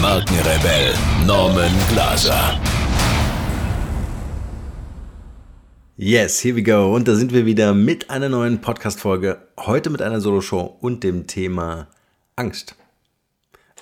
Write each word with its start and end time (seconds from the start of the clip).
Markenrebell 0.00 0.94
Norman 1.26 1.72
Glaser. 1.90 2.58
Yes, 5.98 6.42
here 6.42 6.56
we 6.56 6.62
go. 6.62 6.94
Und 6.94 7.06
da 7.06 7.14
sind 7.14 7.34
wir 7.34 7.44
wieder 7.44 7.74
mit 7.74 8.08
einer 8.08 8.30
neuen 8.30 8.62
Podcast-Folge. 8.62 9.46
Heute 9.58 9.90
mit 9.90 10.00
einer 10.00 10.22
Solo-Show 10.22 10.78
und 10.80 11.04
dem 11.04 11.26
Thema 11.26 11.88
Angst. 12.34 12.76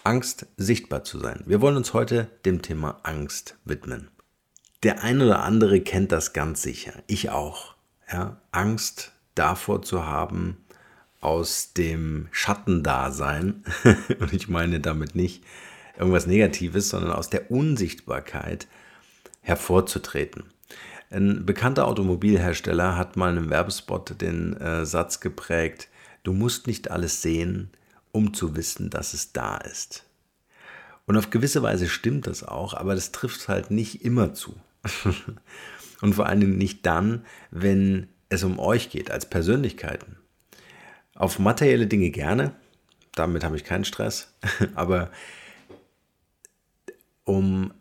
Angst, 0.02 0.46
sichtbar 0.56 1.04
zu 1.04 1.20
sein. 1.20 1.44
Wir 1.46 1.60
wollen 1.60 1.76
uns 1.76 1.94
heute 1.94 2.26
dem 2.44 2.62
Thema 2.62 2.98
Angst 3.04 3.56
widmen. 3.64 4.08
Der 4.82 5.04
ein 5.04 5.22
oder 5.22 5.44
andere 5.44 5.80
kennt 5.82 6.10
das 6.10 6.32
ganz 6.32 6.62
sicher. 6.62 6.94
Ich 7.06 7.30
auch. 7.30 7.76
Ja, 8.12 8.40
Angst 8.50 9.12
davor 9.36 9.82
zu 9.82 10.04
haben, 10.04 10.56
aus 11.20 11.74
dem 11.74 12.26
Schattendasein, 12.32 13.62
und 14.18 14.32
ich 14.32 14.48
meine 14.48 14.80
damit 14.80 15.14
nicht 15.14 15.44
irgendwas 15.98 16.26
Negatives, 16.26 16.88
sondern 16.88 17.12
aus 17.12 17.30
der 17.30 17.50
Unsichtbarkeit 17.50 18.66
hervorzutreten. 19.40 20.44
Ein 21.10 21.46
bekannter 21.46 21.86
Automobilhersteller 21.86 22.96
hat 22.96 23.16
mal 23.16 23.30
in 23.32 23.38
einem 23.38 23.50
Werbespot 23.50 24.20
den 24.20 24.56
äh, 24.58 24.84
Satz 24.84 25.20
geprägt, 25.20 25.88
du 26.22 26.32
musst 26.32 26.66
nicht 26.66 26.90
alles 26.90 27.22
sehen, 27.22 27.70
um 28.12 28.34
zu 28.34 28.56
wissen, 28.56 28.90
dass 28.90 29.14
es 29.14 29.32
da 29.32 29.56
ist. 29.56 30.04
Und 31.06 31.16
auf 31.16 31.30
gewisse 31.30 31.62
Weise 31.62 31.88
stimmt 31.88 32.26
das 32.26 32.44
auch, 32.44 32.74
aber 32.74 32.94
das 32.94 33.12
trifft 33.12 33.48
halt 33.48 33.70
nicht 33.70 34.04
immer 34.04 34.34
zu. 34.34 34.54
Und 36.02 36.14
vor 36.14 36.26
allen 36.26 36.40
Dingen 36.40 36.58
nicht 36.58 36.84
dann, 36.84 37.24
wenn 37.50 38.08
es 38.28 38.44
um 38.44 38.58
euch 38.58 38.90
geht 38.90 39.10
als 39.10 39.26
Persönlichkeiten. 39.26 40.16
Auf 41.14 41.38
materielle 41.38 41.86
Dinge 41.86 42.10
gerne, 42.10 42.52
damit 43.14 43.42
habe 43.42 43.56
ich 43.56 43.64
keinen 43.64 43.84
Stress, 43.84 44.34
aber 44.74 45.10
um, 47.28 47.74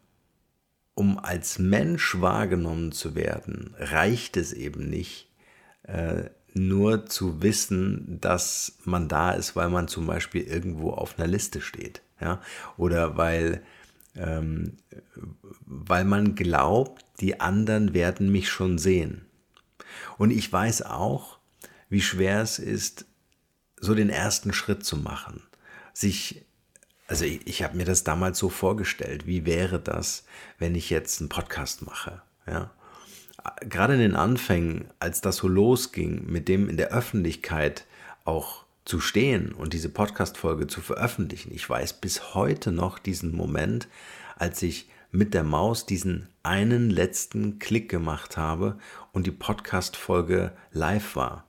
um 0.94 1.18
als 1.18 1.58
Mensch 1.58 2.20
wahrgenommen 2.20 2.92
zu 2.92 3.16
werden, 3.16 3.74
reicht 3.80 4.36
es 4.36 4.52
eben 4.52 4.90
nicht, 4.90 5.32
äh, 5.84 6.26
nur 6.54 7.06
zu 7.06 7.42
wissen, 7.42 8.20
dass 8.20 8.78
man 8.84 9.08
da 9.08 9.32
ist, 9.32 9.56
weil 9.56 9.70
man 9.70 9.88
zum 9.88 10.06
Beispiel 10.06 10.44
irgendwo 10.44 10.92
auf 10.92 11.18
einer 11.18 11.30
Liste 11.30 11.62
steht. 11.62 12.02
Ja? 12.20 12.42
Oder 12.76 13.16
weil, 13.16 13.64
ähm, 14.16 14.74
weil 15.66 16.04
man 16.04 16.36
glaubt, 16.36 17.06
die 17.22 17.40
anderen 17.40 17.94
werden 17.94 18.30
mich 18.30 18.50
schon 18.50 18.78
sehen. 18.78 19.28
Und 20.18 20.32
ich 20.32 20.52
weiß 20.52 20.82
auch, 20.82 21.40
wie 21.88 22.02
schwer 22.02 22.42
es 22.42 22.60
ist, 22.60 23.06
so 23.80 23.96
den 23.96 24.10
ersten 24.10 24.52
Schritt 24.52 24.84
zu 24.84 24.98
machen, 24.98 25.42
sich 25.94 26.47
also 27.08 27.26
ich, 27.26 27.46
ich 27.48 27.64
habe 27.64 27.78
mir 27.78 27.86
das 27.86 28.04
damals 28.04 28.38
so 28.38 28.50
vorgestellt, 28.50 29.26
wie 29.26 29.46
wäre 29.46 29.80
das, 29.80 30.26
wenn 30.60 30.76
ich 30.76 30.90
jetzt 30.90 31.20
einen 31.20 31.30
Podcast 31.30 31.82
mache, 31.82 32.22
ja? 32.48 32.72
Gerade 33.62 33.94
in 33.94 34.02
den 34.02 34.16
Anfängen, 34.16 34.90
als 35.00 35.22
das 35.22 35.38
so 35.38 35.48
losging, 35.48 36.26
mit 36.26 36.50
dem 36.50 36.68
in 36.68 36.76
der 36.76 36.90
Öffentlichkeit 36.90 37.86
auch 38.26 38.66
zu 38.84 39.00
stehen 39.00 39.54
und 39.54 39.72
diese 39.72 39.88
Podcast-Folge 39.88 40.68
zu 40.68 40.82
veröffentlichen. 40.82 41.54
Ich 41.54 41.70
weiß 41.70 41.94
bis 41.94 42.34
heute 42.36 42.74
noch 42.74 43.00
diesen 43.00 43.34
Moment, 43.34 43.88
als 44.36 44.62
ich 44.64 44.90
mit 45.12 45.34
der 45.34 45.44
Maus 45.44 45.86
diesen 45.86 46.28
einen 46.44 46.90
letzten 46.90 47.60
Klick 47.60 47.90
gemacht 47.90 48.36
habe 48.36 48.78
und 49.14 49.28
die 49.28 49.32
Podcast-Folge 49.32 50.52
live 50.72 51.16
war. 51.16 51.47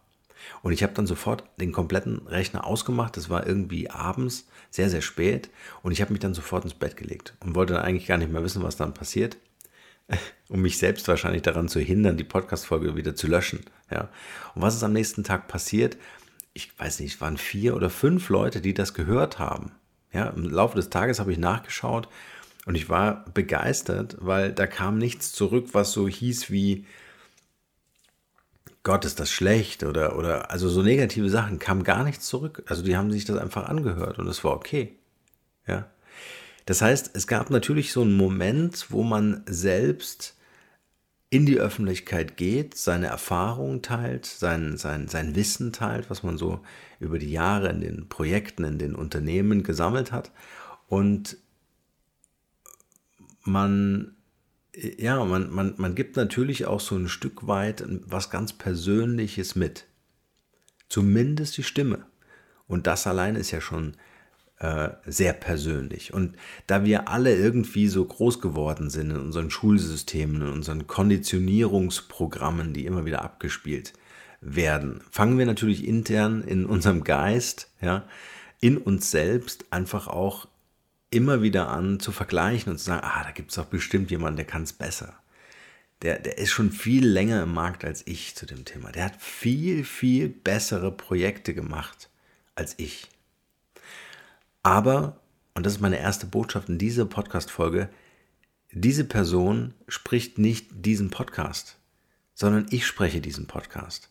Und 0.63 0.73
ich 0.73 0.83
habe 0.83 0.93
dann 0.95 1.07
sofort 1.07 1.45
den 1.61 1.73
kompletten 1.73 2.27
Rechner 2.27 2.67
ausgemacht. 2.67 3.17
Das 3.17 3.31
war 3.31 3.47
irgendwie 3.47 3.91
abends, 3.91 4.49
sehr, 4.71 4.91
sehr 4.91 5.03
spät. 5.03 5.51
Und 5.83 5.93
ich 5.93 6.01
habe 6.01 6.13
mich 6.13 6.21
dann 6.21 6.35
sofort 6.35 6.65
ins 6.65 6.75
Bett 6.75 6.97
gelegt 6.97 7.35
und 7.41 7.55
wollte 7.55 7.75
dann 7.75 7.83
eigentlich 7.83 8.07
gar 8.07 8.19
nicht 8.19 8.31
mehr 8.33 8.43
wissen, 8.43 8.63
was 8.63 8.77
dann 8.77 8.95
passiert. 8.95 9.37
um 10.49 10.63
mich 10.63 10.79
selbst 10.79 11.07
wahrscheinlich 11.09 11.43
daran 11.43 11.69
zu 11.69 11.81
hindern, 11.81 12.17
die 12.17 12.25
Podcast-Folge 12.25 12.97
wieder 12.97 13.15
zu 13.15 13.27
löschen. 13.27 13.61
Ja. 13.91 14.09
Und 14.55 14.63
was 14.63 14.75
ist 14.75 14.83
am 14.83 14.93
nächsten 14.93 15.25
Tag 15.25 15.49
passiert? 15.49 15.97
Ich 16.55 16.79
weiß 16.79 17.01
nicht, 17.01 17.15
es 17.15 17.21
waren 17.21 17.37
vier 17.37 17.77
oder 17.77 17.91
fünf 17.91 18.29
Leute, 18.31 18.61
die 18.61 18.75
das 18.75 18.95
gehört 18.95 19.39
haben. 19.39 19.73
Ja, 20.13 20.29
im 20.31 20.45
Laufe 20.45 20.77
des 20.77 20.91
Tages 20.91 21.21
habe 21.21 21.33
ich 21.33 21.39
nachgeschaut 21.39 22.09
und 22.65 22.75
ich 22.75 22.89
war 22.89 23.25
begeistert, 23.35 24.17
weil 24.21 24.53
da 24.53 24.67
kam 24.67 24.99
nichts 24.99 25.33
zurück, 25.33 25.69
was 25.73 25.93
so 25.93 26.09
hieß 26.09 26.51
wie, 26.51 26.87
Gott, 28.83 29.05
ist 29.05 29.21
das 29.21 29.31
schlecht 29.31 29.85
oder, 29.85 30.17
oder, 30.17 30.51
also 30.51 30.69
so 30.69 30.83
negative 30.83 31.29
Sachen 31.29 31.59
kam 31.59 31.85
gar 31.85 32.05
nichts 32.05 32.27
zurück. 32.27 32.63
Also 32.67 32.83
die 32.83 32.97
haben 32.97 33.11
sich 33.11 33.25
das 33.25 33.39
einfach 33.39 33.69
angehört 33.69 34.19
und 34.19 34.29
es 34.29 34.45
war 34.45 34.53
okay. 34.53 34.97
Ja. 35.67 35.91
Das 36.65 36.83
heißt, 36.83 37.11
es 37.15 37.27
gab 37.27 37.51
natürlich 37.51 37.93
so 37.93 38.03
einen 38.03 38.17
Moment, 38.17 38.91
wo 38.91 39.03
man 39.03 39.43
selbst 39.47 40.37
in 41.31 41.45
die 41.45 41.59
Öffentlichkeit 41.59 42.37
geht, 42.37 42.75
seine 42.75 43.07
Erfahrungen 43.07 43.83
teilt, 43.83 44.25
sein, 44.25 44.79
sein, 44.79 45.09
sein 45.09 45.35
Wissen 45.35 45.73
teilt, 45.73 46.09
was 46.09 46.23
man 46.23 46.39
so 46.39 46.61
über 47.01 47.19
die 47.19 47.31
Jahre 47.31 47.69
in 47.69 47.81
den 47.81 48.09
Projekten, 48.09 48.65
in 48.65 48.79
den 48.79 48.95
Unternehmen 48.95 49.63
gesammelt 49.63 50.11
hat. 50.11 50.31
Und 50.89 51.37
man 53.43 54.17
ja, 54.99 55.25
man, 55.25 55.53
man, 55.53 55.75
man 55.77 55.95
gibt 55.95 56.17
natürlich 56.17 56.67
auch 56.67 56.81
so 56.81 56.97
ein 56.97 57.09
Stück 57.09 57.47
weit 57.47 57.85
was 58.07 58.31
ganz 58.31 58.53
Persönliches 58.53 59.55
mit. 59.55 59.87
Zumindest 60.89 61.57
die 61.57 61.63
Stimme. 61.63 62.07
Und 62.67 62.87
das 62.87 63.07
allein 63.07 63.37
ist 63.37 63.51
ja 63.51 63.61
schon 63.61 63.95
äh, 64.61 64.91
sehr 65.07 65.33
persönlich. 65.33 66.13
Und 66.13 66.37
da 66.67 66.85
wir 66.85 67.09
alle 67.09 67.35
irgendwie 67.35 67.89
so 67.89 68.05
groß 68.05 68.41
geworden 68.41 68.91
sind 68.91 69.11
in 69.11 69.17
unseren 69.17 69.51
Schulsystemen, 69.51 70.43
in 70.43 70.53
unseren 70.53 70.87
Konditionierungsprogrammen, 70.87 72.73
die 72.73 72.87
immer 72.87 73.05
wieder 73.05 73.23
abgespielt 73.23 73.93
werden, 74.41 75.03
fangen 75.11 75.39
wir 75.39 75.47
natürlich 75.47 75.87
intern 75.87 76.43
in 76.43 76.67
unserem 76.67 77.05
Geist, 77.05 77.71
ja, 77.81 78.05
in 78.61 78.77
uns 78.77 79.11
selbst 79.11 79.67
einfach 79.71 80.09
auch 80.09 80.49
immer 81.11 81.43
wieder 81.43 81.69
an 81.69 82.01
zu 82.01 82.13
vergleichen 82.13 82.73
und 82.73 82.79
zu 82.79 82.87
sagen, 82.87 83.05
ah, 83.05 83.25
da 83.25 83.31
gibt 83.31 83.51
es 83.51 83.57
doch 83.57 83.67
bestimmt 83.67 84.11
jemanden, 84.11 84.37
der 84.37 84.47
kann 84.47 84.63
es 84.63 84.73
besser. 84.73 85.19
Der, 86.03 86.19
der 86.19 86.39
ist 86.39 86.51
schon 86.51 86.71
viel 86.71 87.07
länger 87.07 87.43
im 87.43 87.53
Markt 87.53 87.85
als 87.85 88.07
ich 88.07 88.37
zu 88.37 88.47
dem 88.47 88.65
Thema. 88.65 88.93
Der 88.93 89.05
hat 89.05 89.21
viel, 89.21 89.85
viel 89.85 90.29
bessere 90.29 90.93
Projekte 90.93 91.55
gemacht 91.55 92.09
als 92.55 92.75
ich. 92.79 93.09
Aber, 94.63 95.21
und 95.55 95.67
das 95.67 95.75
ist 95.75 95.81
meine 95.81 95.99
erste 95.99 96.27
Botschaft 96.27 96.69
in 96.69 96.79
dieser 96.79 97.05
Podcast-Folge, 97.05 97.89
diese 98.73 99.05
Person 99.05 99.75
spricht 99.89 100.39
nicht 100.39 100.69
diesen 100.73 101.11
Podcast, 101.11 101.79
sondern 102.35 102.67
ich 102.71 102.87
spreche 102.87 103.21
diesen 103.21 103.47
Podcast. 103.47 104.11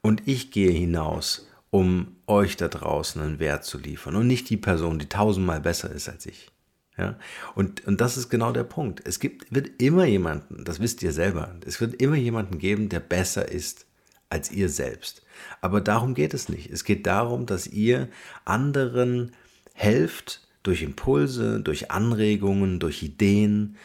Und 0.00 0.26
ich 0.26 0.50
gehe 0.50 0.70
hinaus 0.70 1.46
um 1.70 2.16
euch 2.26 2.56
da 2.56 2.68
draußen 2.68 3.20
einen 3.20 3.38
Wert 3.38 3.64
zu 3.64 3.78
liefern 3.78 4.16
und 4.16 4.26
nicht 4.26 4.48
die 4.50 4.56
Person, 4.56 4.98
die 4.98 5.08
tausendmal 5.08 5.60
besser 5.60 5.90
ist 5.90 6.08
als 6.08 6.26
ich. 6.26 6.50
Ja? 6.96 7.18
Und, 7.54 7.86
und 7.86 8.00
das 8.00 8.16
ist 8.16 8.28
genau 8.28 8.52
der 8.52 8.64
Punkt. 8.64 9.02
Es 9.06 9.20
gibt, 9.20 9.52
wird 9.54 9.80
immer 9.80 10.04
jemanden, 10.04 10.64
das 10.64 10.80
wisst 10.80 11.02
ihr 11.02 11.12
selber, 11.12 11.54
es 11.64 11.80
wird 11.80 12.00
immer 12.02 12.16
jemanden 12.16 12.58
geben, 12.58 12.88
der 12.88 13.00
besser 13.00 13.50
ist 13.50 13.86
als 14.30 14.50
ihr 14.50 14.68
selbst. 14.68 15.22
Aber 15.60 15.80
darum 15.80 16.14
geht 16.14 16.34
es 16.34 16.48
nicht. 16.48 16.70
Es 16.70 16.84
geht 16.84 17.06
darum, 17.06 17.46
dass 17.46 17.66
ihr 17.66 18.08
anderen 18.44 19.32
helft 19.72 20.46
durch 20.62 20.82
Impulse, 20.82 21.60
durch 21.60 21.90
Anregungen, 21.90 22.78
durch 22.80 23.02
Ideen, 23.02 23.76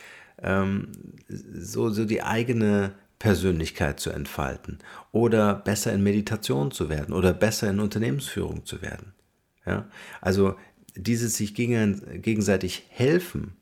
ähm, 0.41 0.89
so, 1.29 1.89
so 1.89 2.03
die 2.03 2.23
eigene 2.23 2.93
Persönlichkeit 3.23 4.01
zu 4.01 4.09
entfalten 4.09 4.79
oder 5.13 5.55
besser 5.55 5.93
in 5.93 6.03
Meditation 6.03 6.71
zu 6.71 6.89
werden 6.89 7.15
oder 7.15 7.31
besser 7.31 7.69
in 7.69 7.79
Unternehmensführung 7.79 8.65
zu 8.65 8.81
werden. 8.81 9.13
Ja? 9.65 9.87
Also 10.19 10.57
dieses 10.97 11.37
sich 11.37 11.55
gegenseitig 11.55 12.83
helfen, 12.89 13.55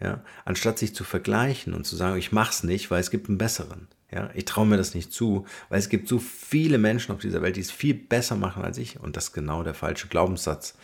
ja, 0.00 0.24
anstatt 0.44 0.80
sich 0.80 0.92
zu 0.92 1.04
vergleichen 1.04 1.72
und 1.72 1.86
zu 1.86 1.94
sagen, 1.94 2.18
ich 2.18 2.32
mach's 2.32 2.64
nicht, 2.64 2.90
weil 2.90 3.00
es 3.00 3.12
gibt 3.12 3.28
einen 3.28 3.38
besseren. 3.38 3.86
Ja, 4.10 4.28
ich 4.34 4.44
traue 4.44 4.66
mir 4.66 4.76
das 4.76 4.92
nicht 4.96 5.12
zu, 5.12 5.46
weil 5.68 5.78
es 5.78 5.88
gibt 5.88 6.08
so 6.08 6.18
viele 6.18 6.78
Menschen 6.78 7.14
auf 7.14 7.20
dieser 7.20 7.42
Welt, 7.42 7.54
die 7.54 7.60
es 7.60 7.70
viel 7.70 7.94
besser 7.94 8.34
machen 8.34 8.64
als 8.64 8.76
ich. 8.76 8.98
Und 8.98 9.16
das 9.16 9.26
ist 9.26 9.34
genau 9.34 9.62
der 9.62 9.74
falsche 9.74 10.08
Glaubenssatz, 10.08 10.74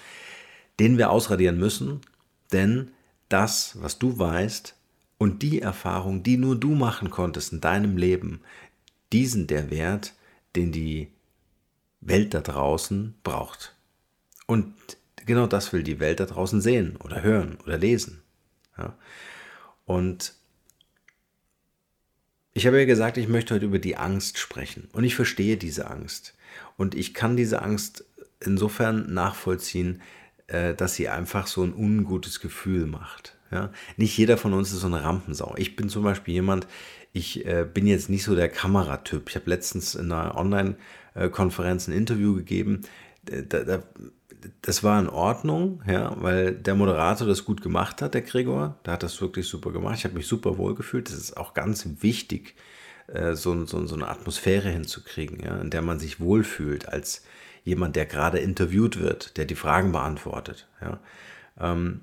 den 0.78 0.96
wir 0.96 1.10
ausradieren 1.10 1.58
müssen, 1.58 2.02
denn 2.52 2.92
das, 3.28 3.76
was 3.80 3.98
du 3.98 4.16
weißt, 4.16 4.76
Und 5.22 5.42
die 5.42 5.62
Erfahrung, 5.62 6.24
die 6.24 6.36
nur 6.36 6.56
du 6.56 6.74
machen 6.74 7.08
konntest 7.08 7.52
in 7.52 7.60
deinem 7.60 7.96
Leben, 7.96 8.40
die 9.12 9.26
sind 9.26 9.52
der 9.52 9.70
Wert, 9.70 10.14
den 10.56 10.72
die 10.72 11.12
Welt 12.00 12.34
da 12.34 12.40
draußen 12.40 13.14
braucht. 13.22 13.76
Und 14.48 14.74
genau 15.24 15.46
das 15.46 15.72
will 15.72 15.84
die 15.84 16.00
Welt 16.00 16.18
da 16.18 16.26
draußen 16.26 16.60
sehen 16.60 16.96
oder 16.96 17.22
hören 17.22 17.56
oder 17.62 17.78
lesen. 17.78 18.20
Ja. 18.76 18.98
Und 19.84 20.34
ich 22.52 22.66
habe 22.66 22.80
ja 22.80 22.84
gesagt, 22.84 23.16
ich 23.16 23.28
möchte 23.28 23.54
heute 23.54 23.66
über 23.66 23.78
die 23.78 23.96
Angst 23.96 24.38
sprechen. 24.38 24.88
Und 24.90 25.04
ich 25.04 25.14
verstehe 25.14 25.56
diese 25.56 25.88
Angst. 25.88 26.34
Und 26.76 26.96
ich 26.96 27.14
kann 27.14 27.36
diese 27.36 27.62
Angst 27.62 28.04
insofern 28.40 29.14
nachvollziehen, 29.14 30.02
äh, 30.48 30.74
dass 30.74 30.96
sie 30.96 31.08
einfach 31.08 31.46
so 31.46 31.62
ein 31.62 31.74
ungutes 31.74 32.40
Gefühl 32.40 32.86
macht. 32.86 33.36
Ja? 33.52 33.70
Nicht 33.96 34.16
jeder 34.16 34.36
von 34.36 34.52
uns 34.54 34.72
ist 34.72 34.80
so 34.80 34.86
eine 34.86 35.04
Rampensau. 35.04 35.54
Ich 35.56 35.76
bin 35.76 35.88
zum 35.88 36.02
Beispiel 36.02 36.34
jemand, 36.34 36.66
ich 37.12 37.46
äh, 37.46 37.66
bin 37.72 37.86
jetzt 37.86 38.08
nicht 38.08 38.24
so 38.24 38.34
der 38.34 38.48
Kameratyp. 38.48 39.28
Ich 39.28 39.36
habe 39.36 39.50
letztens 39.50 39.94
in 39.94 40.10
einer 40.10 40.36
Online-Konferenz 40.36 41.86
ein 41.86 41.92
Interview 41.92 42.34
gegeben. 42.34 42.80
Da, 43.24 43.62
da, 43.62 43.82
das 44.62 44.82
war 44.82 44.98
in 44.98 45.08
Ordnung, 45.08 45.82
ja, 45.86 46.16
weil 46.20 46.52
der 46.52 46.74
Moderator 46.74 47.26
das 47.28 47.44
gut 47.44 47.62
gemacht 47.62 48.02
hat, 48.02 48.14
der 48.14 48.22
Gregor. 48.22 48.78
Der 48.84 48.94
hat 48.94 49.02
das 49.02 49.20
wirklich 49.20 49.46
super 49.46 49.70
gemacht. 49.70 49.96
Ich 49.98 50.04
habe 50.04 50.14
mich 50.14 50.26
super 50.26 50.58
wohl 50.58 50.74
gefühlt. 50.74 51.08
Das 51.08 51.16
ist 51.16 51.36
auch 51.36 51.54
ganz 51.54 51.86
wichtig, 52.00 52.56
äh, 53.08 53.34
so, 53.34 53.64
so, 53.66 53.86
so 53.86 53.94
eine 53.94 54.08
Atmosphäre 54.08 54.70
hinzukriegen, 54.70 55.40
ja, 55.44 55.60
in 55.60 55.70
der 55.70 55.82
man 55.82 55.98
sich 55.98 56.18
wohlfühlt 56.18 56.88
als 56.88 57.22
jemand, 57.64 57.94
der 57.94 58.06
gerade 58.06 58.38
interviewt 58.38 58.98
wird, 58.98 59.36
der 59.36 59.44
die 59.44 59.54
Fragen 59.54 59.92
beantwortet. 59.92 60.66
Ja. 60.80 60.98
Ähm, 61.60 62.00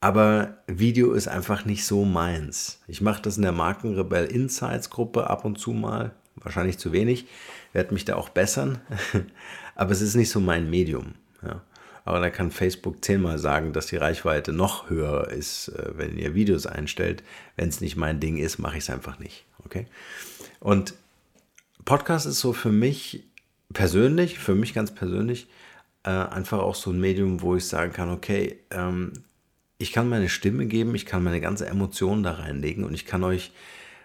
aber 0.00 0.58
Video 0.66 1.12
ist 1.12 1.28
einfach 1.28 1.64
nicht 1.64 1.84
so 1.84 2.04
meins. 2.04 2.80
Ich 2.86 3.00
mache 3.00 3.22
das 3.22 3.36
in 3.36 3.42
der 3.42 3.52
Markenrebell 3.52 4.26
Insights 4.26 4.90
Gruppe 4.90 5.28
ab 5.28 5.44
und 5.44 5.58
zu 5.58 5.72
mal, 5.72 6.12
wahrscheinlich 6.36 6.78
zu 6.78 6.92
wenig, 6.92 7.26
werde 7.72 7.94
mich 7.94 8.04
da 8.04 8.16
auch 8.16 8.28
bessern, 8.28 8.80
aber 9.74 9.92
es 9.92 10.00
ist 10.00 10.14
nicht 10.14 10.30
so 10.30 10.40
mein 10.40 10.70
Medium. 10.70 11.14
Ja. 11.42 11.62
Aber 12.04 12.20
da 12.20 12.30
kann 12.30 12.50
Facebook 12.50 13.04
zehnmal 13.04 13.38
sagen, 13.38 13.74
dass 13.74 13.88
die 13.88 13.98
Reichweite 13.98 14.54
noch 14.54 14.88
höher 14.88 15.28
ist, 15.28 15.68
äh, 15.68 15.90
wenn 15.94 16.16
ihr 16.16 16.34
Videos 16.34 16.66
einstellt. 16.66 17.22
Wenn 17.56 17.68
es 17.68 17.82
nicht 17.82 17.96
mein 17.96 18.18
Ding 18.18 18.38
ist, 18.38 18.58
mache 18.58 18.78
ich 18.78 18.84
es 18.84 18.90
einfach 18.90 19.18
nicht. 19.18 19.44
Okay? 19.66 19.86
Und 20.58 20.94
Podcast 21.84 22.24
ist 22.24 22.40
so 22.40 22.54
für 22.54 22.72
mich 22.72 23.24
persönlich, 23.74 24.38
für 24.38 24.54
mich 24.54 24.72
ganz 24.72 24.94
persönlich, 24.94 25.48
äh, 26.02 26.08
einfach 26.08 26.60
auch 26.60 26.76
so 26.76 26.90
ein 26.90 26.98
Medium, 26.98 27.42
wo 27.42 27.56
ich 27.56 27.66
sagen 27.66 27.92
kann, 27.92 28.10
okay, 28.10 28.58
ähm, 28.70 29.12
ich 29.78 29.92
kann 29.92 30.08
meine 30.08 30.28
Stimme 30.28 30.66
geben, 30.66 30.94
ich 30.94 31.06
kann 31.06 31.22
meine 31.22 31.40
ganze 31.40 31.66
Emotion 31.66 32.22
da 32.22 32.32
reinlegen 32.32 32.84
und 32.84 32.94
ich 32.94 33.06
kann 33.06 33.22
euch 33.22 33.52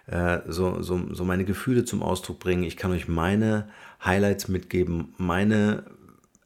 äh, 0.06 0.38
so, 0.46 0.80
so, 0.82 1.12
so 1.12 1.24
meine 1.24 1.44
Gefühle 1.44 1.84
zum 1.84 2.02
Ausdruck 2.02 2.38
bringen. 2.38 2.62
Ich 2.62 2.76
kann 2.76 2.92
euch 2.92 3.08
meine 3.08 3.68
Highlights 4.04 4.48
mitgeben, 4.48 5.14
meine 5.18 5.84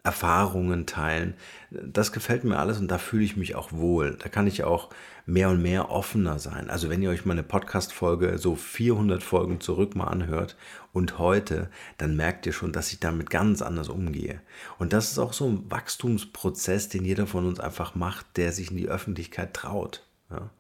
Erfahrungen 0.05 0.87
teilen. 0.87 1.35
Das 1.71 2.13
gefällt 2.13 2.45
mir 2.45 2.59
alles 2.59 2.79
und 2.79 2.89
da 2.89 2.99
fühle 2.99 3.25
ich 3.25 3.37
mich 3.37 3.55
auch 3.55 3.73
wohl. 3.73 4.17
Da 4.23 4.29
kann 4.29 4.47
ich 4.47 4.65
auch 4.65 4.91
mehr 5.27 5.51
und 5.51 5.61
mehr 5.61 5.91
offener 5.91 6.39
sein. 6.39 6.71
Also 6.71 6.89
wenn 6.89 7.03
ihr 7.03 7.11
euch 7.11 7.27
meine 7.27 7.43
Podcast-Folge 7.43 8.39
so 8.39 8.57
400 8.57 9.23
Folgen 9.23 9.61
zurück 9.61 9.95
mal 9.97 10.07
anhört 10.07 10.57
und 10.93 11.19
heute, 11.19 11.69
dann 11.99 12.17
merkt 12.17 12.47
ihr 12.47 12.53
schon, 12.53 12.73
dass 12.73 12.93
ich 12.93 13.01
damit 13.01 13.29
ganz 13.29 13.61
anders 13.61 13.91
umgehe. 13.91 14.41
Und 14.79 14.95
das 14.95 15.11
ist 15.11 15.19
auch 15.19 15.35
so 15.35 15.47
ein 15.47 15.71
Wachstumsprozess, 15.71 16.89
den 16.89 17.05
jeder 17.05 17.27
von 17.27 17.47
uns 17.47 17.61
einfach 17.61 17.95
macht, 17.95 18.37
der 18.37 18.53
sich 18.53 18.71
in 18.71 18.79
die 18.79 18.89
Öffentlichkeit 18.89 19.53
traut. 19.53 20.07
Ja. 20.31 20.51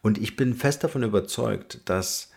Und 0.00 0.18
ich 0.18 0.36
bin 0.36 0.54
fest 0.54 0.84
davon 0.84 1.02
überzeugt, 1.02 1.80
dass 1.84 2.30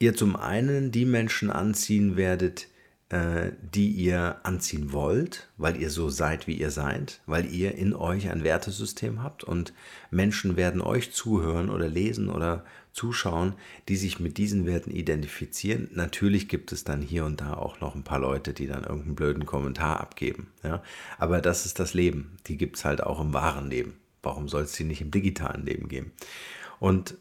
ihr 0.00 0.14
zum 0.14 0.36
einen 0.36 0.90
die 0.90 1.04
Menschen 1.04 1.50
anziehen 1.50 2.16
werdet, 2.16 2.66
die 3.12 3.88
ihr 3.88 4.36
anziehen 4.44 4.92
wollt, 4.92 5.48
weil 5.56 5.80
ihr 5.80 5.90
so 5.90 6.10
seid, 6.10 6.46
wie 6.46 6.54
ihr 6.54 6.70
seid, 6.70 7.20
weil 7.26 7.52
ihr 7.52 7.74
in 7.74 7.92
euch 7.92 8.30
ein 8.30 8.44
Wertesystem 8.44 9.22
habt 9.22 9.42
und 9.42 9.72
Menschen 10.12 10.56
werden 10.56 10.80
euch 10.80 11.12
zuhören 11.12 11.70
oder 11.70 11.88
lesen 11.88 12.28
oder 12.28 12.64
zuschauen, 12.92 13.54
die 13.88 13.96
sich 13.96 14.20
mit 14.20 14.38
diesen 14.38 14.64
Werten 14.66 14.90
identifizieren. 14.90 15.88
Natürlich 15.92 16.48
gibt 16.48 16.70
es 16.70 16.84
dann 16.84 17.02
hier 17.02 17.24
und 17.24 17.40
da 17.40 17.54
auch 17.54 17.80
noch 17.80 17.94
ein 17.94 18.04
paar 18.04 18.20
Leute, 18.20 18.52
die 18.52 18.66
dann 18.66 18.84
irgendeinen 18.84 19.14
blöden 19.16 19.46
Kommentar 19.46 20.00
abgeben. 20.00 20.48
Ja? 20.62 20.82
Aber 21.18 21.40
das 21.40 21.66
ist 21.66 21.80
das 21.80 21.94
Leben. 21.94 22.36
Die 22.46 22.56
gibt 22.56 22.76
es 22.76 22.84
halt 22.84 23.02
auch 23.02 23.20
im 23.20 23.32
wahren 23.32 23.70
Leben. 23.70 23.94
Warum 24.22 24.48
soll 24.48 24.62
es 24.62 24.72
die 24.72 24.84
nicht 24.84 25.00
im 25.00 25.10
digitalen 25.10 25.64
Leben 25.64 25.88
geben? 25.88 26.12
Und 26.78 27.16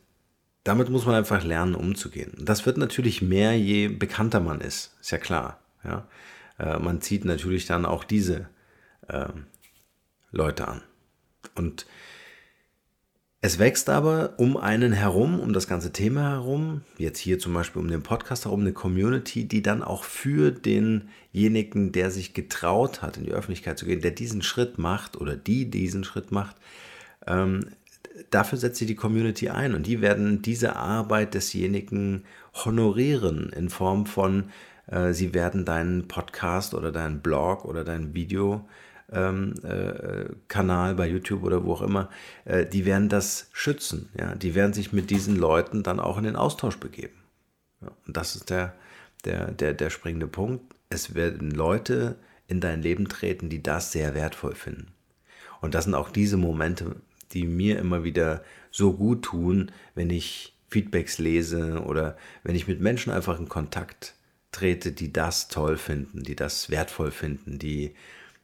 damit 0.64 0.90
muss 0.90 1.06
man 1.06 1.16
einfach 1.16 1.44
lernen, 1.44 1.76
umzugehen. 1.76 2.34
Das 2.38 2.66
wird 2.66 2.78
natürlich 2.78 3.22
mehr, 3.22 3.58
je 3.58 3.88
bekannter 3.88 4.40
man 4.40 4.62
ist. 4.62 4.96
Ist 5.02 5.12
ja 5.12 5.18
klar. 5.18 5.60
Ja? 5.84 6.08
Äh, 6.58 6.80
man 6.80 7.02
zieht 7.02 7.26
natürlich 7.26 7.66
dann 7.66 7.86
auch 7.86 8.04
diese 8.04 8.50
äh, 9.08 9.30
Leute 10.32 10.68
an. 10.68 10.82
Und 11.56 11.86
es 13.42 13.58
wächst 13.58 13.90
aber 13.90 14.34
um 14.38 14.58
einen 14.58 14.92
herum, 14.92 15.40
um 15.40 15.54
das 15.54 15.68
ganze 15.68 15.94
Thema 15.94 16.32
herum, 16.32 16.82
jetzt 16.98 17.20
hier 17.20 17.40
zum 17.40 17.54
Beispiel 17.54 17.82
um 17.82 17.88
den 17.88 18.04
Podcast 18.04 18.44
herum, 18.44 18.62
eine 18.62 18.74
Community, 18.74 19.46
die 19.46 19.64
dann 19.64 19.82
auch 19.82 20.04
für 20.04 20.52
denjenigen, 20.52 21.94
der 21.94 22.12
sich 22.12 22.34
getraut 22.34 23.02
hat, 23.02 23.16
in 23.16 23.24
die 23.24 23.32
Öffentlichkeit 23.32 23.80
zu 23.80 23.86
gehen, 23.86 24.02
der 24.02 24.12
diesen 24.12 24.42
Schritt 24.42 24.78
macht 24.78 25.16
oder 25.16 25.38
die 25.38 25.70
diesen 25.70 26.04
Schritt 26.04 26.34
macht, 26.34 26.58
ähm, 27.28 27.70
dafür 28.30 28.58
setzt 28.58 28.80
sie 28.80 28.86
die 28.86 28.96
Community 28.96 29.48
ein 29.48 29.74
und 29.74 29.88
die 29.88 30.02
werden 30.02 30.42
diese 30.42 30.76
Arbeit 30.76 31.34
desjenigen 31.34 32.26
honorieren 32.54 33.54
in 33.56 33.70
Form 33.70 34.06
von 34.06 34.50
äh, 34.92 35.14
sie 35.14 35.34
werden 35.34 35.66
deinen 35.66 36.08
Podcast 36.08 36.74
oder 36.74 36.92
deinen 36.92 37.22
Blog 37.22 37.66
oder 37.66 37.84
dein 37.84 38.14
Video 38.14 38.68
ähm, 39.12 39.56
äh, 39.64 40.94
bei 40.94 41.08
YouTube 41.08 41.44
oder 41.44 41.64
wo 41.64 41.74
auch 41.74 41.82
immer, 41.82 42.10
äh, 42.46 42.66
die 42.66 42.86
werden 42.86 43.10
das 43.10 43.50
schützen. 43.54 44.10
Ja? 44.18 44.36
Die 44.36 44.56
werden 44.56 44.74
sich 44.74 44.94
mit 44.94 45.10
diesen 45.10 45.36
Leuten 45.36 45.84
dann 45.84 46.00
auch 46.00 46.18
in 46.18 46.24
den 46.24 46.36
Austausch 46.36 46.78
begeben. 46.78 47.16
Und 47.82 48.18
das 48.18 48.36
ist 48.36 48.50
der, 48.50 48.76
der, 49.26 49.52
der, 49.52 49.74
der 49.74 49.90
springende 49.90 50.28
Punkt. 50.28 50.76
Es 50.90 51.16
werden 51.16 51.52
Leute 51.52 52.16
in 52.48 52.60
dein 52.60 52.82
Leben 52.82 53.08
treten, 53.08 53.50
die 53.50 53.64
das 53.64 53.92
sehr 53.92 54.16
wertvoll 54.16 54.56
finden. 54.56 54.88
Und 55.62 55.76
das 55.76 55.86
sind 55.86 55.96
auch 55.96 56.10
diese 56.10 56.38
Momente, 56.38 56.96
die 57.32 57.46
mir 57.46 57.78
immer 57.80 58.04
wieder 58.04 58.44
so 58.72 58.94
gut 58.94 59.24
tun, 59.24 59.72
wenn 59.96 60.10
ich 60.10 60.56
Feedbacks 60.70 61.18
lese 61.20 61.84
oder 61.84 62.18
wenn 62.44 62.56
ich 62.56 62.68
mit 62.68 62.80
Menschen 62.80 63.12
einfach 63.12 63.40
in 63.40 63.50
Kontakt 63.50 64.16
trete, 64.52 64.92
die 64.92 65.14
das 65.14 65.48
toll 65.48 65.78
finden, 65.78 66.24
die 66.24 66.36
das 66.36 66.70
wertvoll 66.70 67.12
finden, 67.12 67.60
die, 67.60 67.94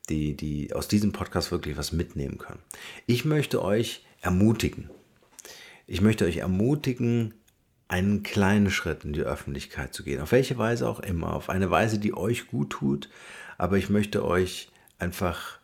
die, 0.09 0.35
die 0.35 0.74
aus 0.74 0.88
diesem 0.88 1.12
Podcast 1.12 1.51
wirklich 1.51 1.77
was 1.77 1.91
mitnehmen 1.91 2.38
können. 2.38 2.62
Ich 3.07 3.25
möchte 3.25 3.63
euch 3.63 4.05
ermutigen. 4.21 4.89
Ich 5.88 6.01
möchte 6.01 6.25
euch 6.25 6.38
ermutigen, 6.38 7.33
einen 7.88 8.24
kleinen 8.24 8.71
Schritt 8.71 9.03
in 9.03 9.13
die 9.13 9.21
Öffentlichkeit 9.21 9.93
zu 9.93 10.03
gehen. 10.03 10.21
Auf 10.21 10.31
welche 10.31 10.57
Weise 10.57 10.89
auch 10.89 11.00
immer. 11.00 11.33
Auf 11.33 11.50
eine 11.50 11.69
Weise, 11.69 12.00
die 12.00 12.15
euch 12.15 12.47
gut 12.47 12.71
tut. 12.71 13.09
Aber 13.57 13.77
ich 13.77 13.89
möchte 13.89 14.25
euch 14.25 14.69
einfach 14.97 15.59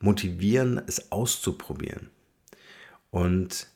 motivieren, 0.00 0.82
es 0.86 1.12
auszuprobieren. 1.12 2.10
Und 3.10 3.68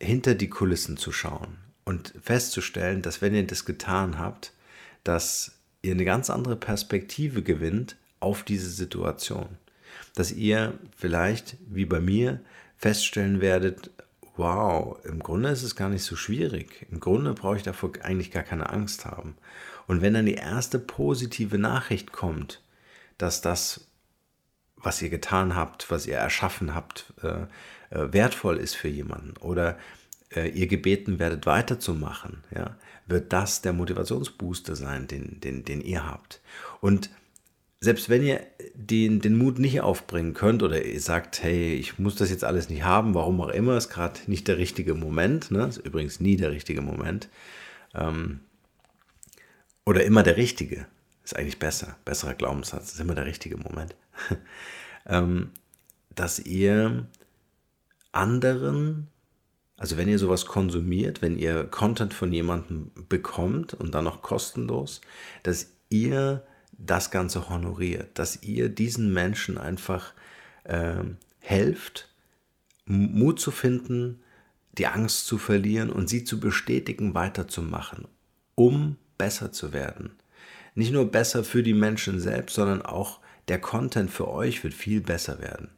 hinter 0.00 0.34
die 0.34 0.50
Kulissen 0.50 0.96
zu 0.96 1.12
schauen. 1.12 1.58
Und 1.84 2.12
festzustellen, 2.20 3.00
dass 3.00 3.22
wenn 3.22 3.34
ihr 3.34 3.46
das 3.46 3.64
getan 3.64 4.18
habt, 4.18 4.52
dass 5.08 5.58
ihr 5.82 5.92
eine 5.92 6.04
ganz 6.04 6.30
andere 6.30 6.56
Perspektive 6.56 7.42
gewinnt 7.42 7.96
auf 8.20 8.42
diese 8.42 8.70
Situation. 8.70 9.56
Dass 10.14 10.32
ihr 10.32 10.78
vielleicht, 10.96 11.56
wie 11.68 11.84
bei 11.84 12.00
mir, 12.00 12.40
feststellen 12.76 13.40
werdet, 13.40 13.90
wow, 14.36 14.98
im 15.04 15.20
Grunde 15.20 15.50
ist 15.50 15.62
es 15.62 15.76
gar 15.76 15.88
nicht 15.88 16.02
so 16.02 16.16
schwierig. 16.16 16.86
Im 16.90 17.00
Grunde 17.00 17.34
brauche 17.34 17.56
ich 17.56 17.62
davor 17.62 17.92
eigentlich 18.02 18.30
gar 18.30 18.42
keine 18.42 18.68
Angst 18.68 19.06
haben. 19.06 19.36
Und 19.86 20.02
wenn 20.02 20.14
dann 20.14 20.26
die 20.26 20.34
erste 20.34 20.78
positive 20.78 21.58
Nachricht 21.58 22.12
kommt, 22.12 22.62
dass 23.16 23.40
das, 23.40 23.86
was 24.76 25.00
ihr 25.00 25.08
getan 25.08 25.54
habt, 25.54 25.90
was 25.90 26.06
ihr 26.06 26.16
erschaffen 26.16 26.74
habt, 26.74 27.14
äh, 27.22 27.46
äh, 27.90 28.12
wertvoll 28.12 28.56
ist 28.56 28.74
für 28.74 28.88
jemanden 28.88 29.36
oder 29.38 29.78
äh, 30.36 30.48
ihr 30.48 30.66
gebeten 30.66 31.18
werdet 31.18 31.46
weiterzumachen, 31.46 32.44
ja, 32.54 32.76
wird 33.06 33.32
das 33.32 33.62
der 33.62 33.72
Motivationsbooster 33.72 34.76
sein, 34.76 35.06
den, 35.06 35.40
den, 35.40 35.64
den 35.64 35.80
ihr 35.80 36.06
habt. 36.06 36.40
Und 36.80 37.10
selbst 37.80 38.08
wenn 38.08 38.22
ihr 38.22 38.40
den, 38.74 39.20
den 39.20 39.36
Mut 39.36 39.58
nicht 39.58 39.80
aufbringen 39.80 40.34
könnt 40.34 40.62
oder 40.62 40.84
ihr 40.84 41.00
sagt, 41.00 41.42
hey, 41.42 41.74
ich 41.74 41.98
muss 41.98 42.16
das 42.16 42.30
jetzt 42.30 42.44
alles 42.44 42.68
nicht 42.68 42.84
haben, 42.84 43.14
warum 43.14 43.40
auch 43.40 43.48
immer, 43.48 43.76
ist 43.76 43.90
gerade 43.90 44.20
nicht 44.26 44.48
der 44.48 44.58
richtige 44.58 44.94
Moment, 44.94 45.50
ne? 45.50 45.66
ist 45.66 45.78
übrigens 45.78 46.20
nie 46.20 46.36
der 46.36 46.50
richtige 46.50 46.80
Moment, 46.80 47.28
ähm, 47.94 48.40
oder 49.84 50.04
immer 50.04 50.22
der 50.22 50.36
richtige, 50.36 50.86
ist 51.22 51.36
eigentlich 51.36 51.58
besser, 51.58 51.96
besserer 52.04 52.34
Glaubenssatz, 52.34 52.92
ist 52.92 53.00
immer 53.00 53.14
der 53.14 53.26
richtige 53.26 53.56
Moment, 53.56 53.94
ähm, 55.06 55.50
dass 56.14 56.38
ihr 56.40 57.06
anderen 58.10 59.08
Also 59.76 59.96
wenn 59.96 60.08
ihr 60.08 60.18
sowas 60.18 60.46
konsumiert, 60.46 61.20
wenn 61.20 61.38
ihr 61.38 61.64
Content 61.64 62.14
von 62.14 62.32
jemandem 62.32 62.90
bekommt 63.08 63.74
und 63.74 63.94
dann 63.94 64.04
noch 64.04 64.22
kostenlos, 64.22 65.02
dass 65.42 65.70
ihr 65.90 66.42
das 66.72 67.10
Ganze 67.10 67.48
honoriert, 67.48 68.18
dass 68.18 68.42
ihr 68.42 68.68
diesen 68.68 69.12
Menschen 69.12 69.58
einfach 69.58 70.12
äh, 70.64 71.04
helft, 71.40 72.08
Mut 72.86 73.40
zu 73.40 73.50
finden, 73.50 74.20
die 74.78 74.86
Angst 74.86 75.26
zu 75.26 75.38
verlieren 75.38 75.90
und 75.90 76.08
sie 76.08 76.24
zu 76.24 76.38
bestätigen, 76.38 77.14
weiterzumachen, 77.14 78.08
um 78.54 78.96
besser 79.18 79.52
zu 79.52 79.72
werden. 79.72 80.12
Nicht 80.74 80.92
nur 80.92 81.10
besser 81.10 81.44
für 81.44 81.62
die 81.62 81.74
Menschen 81.74 82.20
selbst, 82.20 82.54
sondern 82.54 82.82
auch 82.82 83.20
der 83.48 83.60
Content 83.60 84.10
für 84.10 84.28
euch 84.28 84.62
wird 84.62 84.74
viel 84.74 85.00
besser 85.00 85.40
werden. 85.40 85.70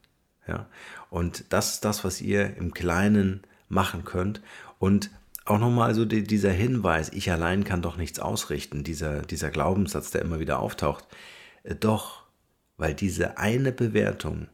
Ja? 0.47 0.69
Und 1.11 1.45
das 1.51 1.75
ist 1.75 1.85
das, 1.85 2.05
was 2.05 2.21
ihr 2.21 2.57
im 2.57 2.75
Kleinen 2.75 3.43
machen 3.69 4.05
könnt. 4.05 4.41
Und 4.79 5.11
auch 5.45 5.59
nochmal 5.59 5.95
so 5.95 6.05
die, 6.05 6.23
dieser 6.23 6.53
Hinweis, 6.53 7.11
ich 7.13 7.31
allein 7.31 7.65
kann 7.65 7.83
doch 7.83 7.97
nichts 7.97 8.21
ausrichten, 8.21 8.85
dieser, 8.85 9.23
dieser 9.23 9.51
Glaubenssatz, 9.51 10.11
der 10.11 10.23
immer 10.23 10.41
wieder 10.41 10.61
auftaucht. 10.61 11.07
Äh, 11.63 11.75
doch, 11.75 12.25
weil 12.77 12.95
diese 12.95 13.39
eine 13.39 13.73
Bewertung, 13.73 14.49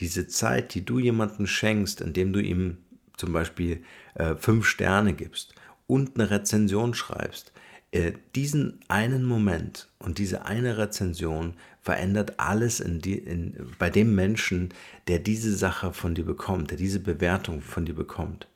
diese 0.00 0.26
Zeit, 0.26 0.74
die 0.74 0.84
du 0.84 0.98
jemandem 0.98 1.46
schenkst, 1.46 2.00
indem 2.00 2.32
du 2.32 2.40
ihm 2.40 2.78
zum 3.16 3.32
Beispiel 3.32 3.82
äh, 4.14 4.34
fünf 4.36 4.66
Sterne 4.66 5.12
gibst 5.12 5.54
und 5.86 6.18
eine 6.18 6.30
Rezension 6.30 6.94
schreibst, 6.94 7.52
äh, 7.92 8.12
diesen 8.34 8.80
einen 8.88 9.24
Moment 9.24 9.88
und 9.98 10.18
diese 10.18 10.46
eine 10.46 10.78
Rezension 10.78 11.54
verändert 11.80 12.38
alles 12.38 12.80
in 12.80 13.00
die, 13.00 13.18
in, 13.18 13.56
bei 13.78 13.90
dem 13.90 14.14
Menschen, 14.14 14.72
der 15.08 15.18
diese 15.18 15.54
Sache 15.56 15.92
von 15.92 16.14
dir 16.14 16.24
bekommt, 16.24 16.70
der 16.70 16.78
diese 16.78 17.00
Bewertung 17.00 17.62
von 17.62 17.84
dir 17.84 17.94
bekommt. 17.94 18.46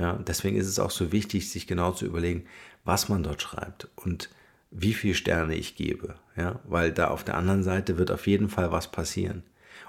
Ja, 0.00 0.14
deswegen 0.26 0.56
ist 0.56 0.66
es 0.66 0.78
auch 0.78 0.90
so 0.90 1.12
wichtig, 1.12 1.50
sich 1.50 1.66
genau 1.66 1.92
zu 1.92 2.06
überlegen, 2.06 2.46
was 2.84 3.10
man 3.10 3.22
dort 3.22 3.42
schreibt 3.42 3.86
und 3.96 4.30
wie 4.70 4.94
viele 4.94 5.14
Sterne 5.14 5.54
ich 5.54 5.76
gebe. 5.76 6.14
Ja, 6.36 6.58
weil 6.64 6.90
da 6.90 7.08
auf 7.08 7.22
der 7.22 7.36
anderen 7.36 7.62
Seite 7.62 7.98
wird 7.98 8.10
auf 8.10 8.26
jeden 8.26 8.48
Fall 8.48 8.72
was 8.72 8.90
passieren. 8.90 9.42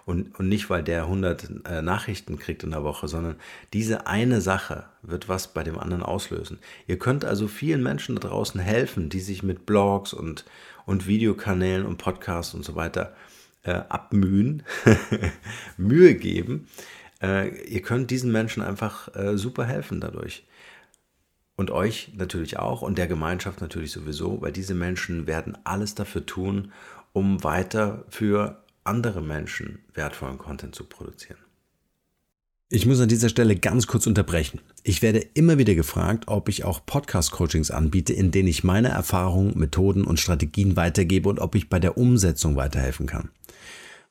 Und, 0.05 0.37
und 0.37 0.49
nicht, 0.49 0.69
weil 0.69 0.83
der 0.83 1.03
100 1.03 1.65
äh, 1.65 1.81
Nachrichten 1.81 2.37
kriegt 2.37 2.63
in 2.63 2.71
der 2.71 2.83
Woche, 2.83 3.07
sondern 3.07 3.37
diese 3.71 4.05
eine 4.05 4.41
Sache 4.41 4.85
wird 5.01 5.29
was 5.29 5.53
bei 5.53 5.63
dem 5.63 5.79
anderen 5.79 6.03
auslösen. 6.03 6.59
Ihr 6.87 6.99
könnt 6.99 7.23
also 7.23 7.47
vielen 7.47 7.81
Menschen 7.81 8.15
da 8.15 8.27
draußen 8.27 8.59
helfen, 8.59 9.07
die 9.07 9.21
sich 9.21 9.43
mit 9.43 9.65
Blogs 9.65 10.11
und, 10.11 10.43
und 10.85 11.07
Videokanälen 11.07 11.85
und 11.85 11.97
Podcasts 11.97 12.53
und 12.53 12.65
so 12.65 12.75
weiter 12.75 13.15
äh, 13.63 13.71
abmühen, 13.71 14.63
Mühe 15.77 16.15
geben, 16.15 16.67
äh, 17.21 17.49
ihr 17.65 17.81
könnt 17.81 18.11
diesen 18.11 18.31
Menschen 18.31 18.63
einfach 18.63 19.13
äh, 19.15 19.37
super 19.37 19.65
helfen 19.65 20.01
dadurch. 20.01 20.45
Und 21.55 21.69
euch 21.69 22.11
natürlich 22.15 22.57
auch 22.57 22.81
und 22.81 22.97
der 22.97 23.07
Gemeinschaft 23.07 23.61
natürlich 23.61 23.91
sowieso, 23.91 24.41
weil 24.41 24.51
diese 24.51 24.73
Menschen 24.73 25.27
werden 25.27 25.57
alles 25.63 25.93
dafür 25.93 26.25
tun, 26.25 26.71
um 27.13 27.43
weiter 27.43 28.05
für 28.09 28.63
andere 28.83 29.21
Menschen 29.21 29.79
wertvollen 29.93 30.37
Content 30.37 30.73
zu 30.73 30.85
produzieren. 30.85 31.37
Ich 32.73 32.85
muss 32.85 33.01
an 33.01 33.09
dieser 33.09 33.27
Stelle 33.27 33.57
ganz 33.57 33.85
kurz 33.85 34.07
unterbrechen. 34.07 34.61
Ich 34.83 35.01
werde 35.01 35.19
immer 35.33 35.57
wieder 35.57 35.75
gefragt, 35.75 36.23
ob 36.27 36.47
ich 36.47 36.63
auch 36.63 36.85
Podcast-Coachings 36.85 37.69
anbiete, 37.69 38.13
in 38.13 38.31
denen 38.31 38.47
ich 38.47 38.63
meine 38.63 38.87
Erfahrungen, 38.87 39.59
Methoden 39.59 40.05
und 40.05 40.21
Strategien 40.21 40.77
weitergebe 40.77 41.27
und 41.27 41.39
ob 41.39 41.55
ich 41.55 41.67
bei 41.67 41.79
der 41.79 41.97
Umsetzung 41.97 42.55
weiterhelfen 42.55 43.07
kann. 43.07 43.29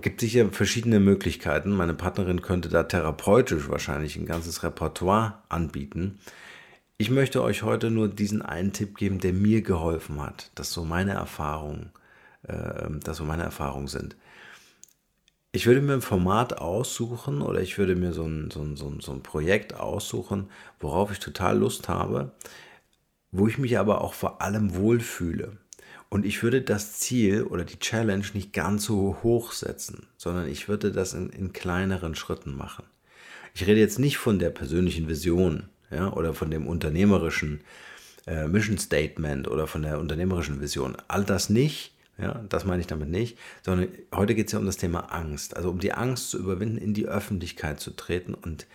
gibt 0.00 0.20
sicher 0.20 0.48
verschiedene 0.50 1.00
Möglichkeiten. 1.00 1.70
Meine 1.70 1.94
Partnerin 1.94 2.42
könnte 2.42 2.68
da 2.68 2.84
therapeutisch 2.84 3.68
wahrscheinlich 3.68 4.16
ein 4.16 4.26
ganzes 4.26 4.62
Repertoire 4.62 5.42
anbieten. 5.48 6.18
Ich 6.96 7.10
möchte 7.10 7.42
euch 7.42 7.62
heute 7.62 7.90
nur 7.90 8.08
diesen 8.08 8.42
einen 8.42 8.72
Tipp 8.72 8.96
geben, 8.96 9.20
der 9.20 9.32
mir 9.32 9.62
geholfen 9.62 10.20
hat, 10.20 10.50
dass 10.56 10.72
so 10.72 10.84
meine 10.84 11.12
Erfahrungen, 11.12 11.92
äh, 12.42 12.88
dass 13.04 13.18
so 13.18 13.24
meine 13.24 13.44
Erfahrungen 13.44 13.86
sind. 13.86 14.16
Ich 15.52 15.66
würde 15.66 15.80
mir 15.80 15.94
ein 15.94 16.02
Format 16.02 16.58
aussuchen 16.58 17.40
oder 17.40 17.60
ich 17.60 17.78
würde 17.78 17.94
mir 17.94 18.12
so 18.12 18.24
ein, 18.24 18.50
so, 18.50 18.62
ein, 18.62 18.76
so, 18.76 18.88
ein, 18.88 19.00
so 19.00 19.12
ein 19.12 19.22
Projekt 19.22 19.74
aussuchen, 19.74 20.50
worauf 20.80 21.10
ich 21.12 21.20
total 21.20 21.58
Lust 21.58 21.88
habe, 21.88 22.32
wo 23.30 23.46
ich 23.46 23.58
mich 23.58 23.78
aber 23.78 24.02
auch 24.02 24.12
vor 24.12 24.42
allem 24.42 24.74
wohlfühle. 24.74 25.56
Und 26.10 26.24
ich 26.24 26.42
würde 26.42 26.62
das 26.62 26.94
Ziel 26.94 27.42
oder 27.42 27.64
die 27.64 27.78
Challenge 27.78 28.24
nicht 28.32 28.52
ganz 28.52 28.84
so 28.84 29.18
hoch 29.22 29.52
setzen, 29.52 30.06
sondern 30.16 30.48
ich 30.48 30.68
würde 30.68 30.90
das 30.90 31.12
in, 31.12 31.28
in 31.30 31.52
kleineren 31.52 32.14
Schritten 32.14 32.56
machen. 32.56 32.84
Ich 33.54 33.66
rede 33.66 33.80
jetzt 33.80 33.98
nicht 33.98 34.16
von 34.16 34.38
der 34.38 34.50
persönlichen 34.50 35.08
Vision 35.08 35.68
ja, 35.90 36.12
oder 36.12 36.32
von 36.32 36.50
dem 36.50 36.66
unternehmerischen 36.66 37.60
äh, 38.26 38.46
Mission 38.48 38.78
Statement 38.78 39.48
oder 39.48 39.66
von 39.66 39.82
der 39.82 39.98
unternehmerischen 39.98 40.60
Vision. 40.60 40.96
All 41.08 41.24
das 41.24 41.50
nicht, 41.50 41.94
ja, 42.16 42.44
das 42.48 42.64
meine 42.64 42.80
ich 42.80 42.86
damit 42.86 43.10
nicht, 43.10 43.38
sondern 43.62 43.88
heute 44.14 44.34
geht 44.34 44.46
es 44.46 44.52
ja 44.52 44.58
um 44.58 44.66
das 44.66 44.76
Thema 44.76 45.12
Angst. 45.12 45.56
Also 45.56 45.70
um 45.70 45.78
die 45.78 45.92
Angst 45.92 46.30
zu 46.30 46.38
überwinden, 46.38 46.78
in 46.78 46.94
die 46.94 47.06
Öffentlichkeit 47.06 47.80
zu 47.80 47.90
treten 47.90 48.34
und 48.34 48.66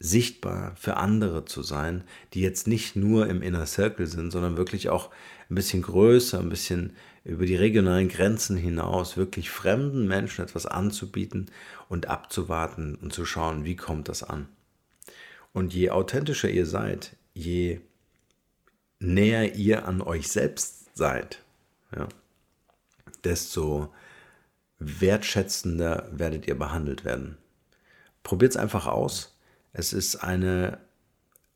sichtbar 0.00 0.76
für 0.76 0.96
andere 0.96 1.44
zu 1.44 1.62
sein, 1.62 2.04
die 2.32 2.40
jetzt 2.40 2.66
nicht 2.68 2.94
nur 2.94 3.26
im 3.26 3.42
Inner 3.42 3.66
Circle 3.66 4.06
sind, 4.06 4.30
sondern 4.30 4.56
wirklich 4.56 4.88
auch 4.90 5.10
ein 5.50 5.54
bisschen 5.56 5.82
größer, 5.82 6.38
ein 6.38 6.48
bisschen 6.48 6.94
über 7.24 7.46
die 7.46 7.56
regionalen 7.56 8.08
Grenzen 8.08 8.56
hinaus, 8.56 9.16
wirklich 9.16 9.50
fremden 9.50 10.06
Menschen 10.06 10.44
etwas 10.44 10.66
anzubieten 10.66 11.50
und 11.88 12.06
abzuwarten 12.06 12.94
und 12.94 13.12
zu 13.12 13.24
schauen, 13.24 13.64
wie 13.64 13.76
kommt 13.76 14.08
das 14.08 14.22
an. 14.22 14.48
Und 15.52 15.74
je 15.74 15.90
authentischer 15.90 16.48
ihr 16.48 16.66
seid, 16.66 17.16
je 17.34 17.80
näher 19.00 19.56
ihr 19.56 19.86
an 19.86 20.00
euch 20.00 20.28
selbst 20.28 20.96
seid, 20.96 21.42
ja, 21.94 22.08
desto 23.24 23.92
wertschätzender 24.78 26.08
werdet 26.12 26.46
ihr 26.46 26.56
behandelt 26.56 27.04
werden. 27.04 27.36
Probiert 28.22 28.52
es 28.52 28.56
einfach 28.56 28.86
aus 28.86 29.37
es 29.78 29.92
ist 29.92 30.16
eine, 30.16 30.78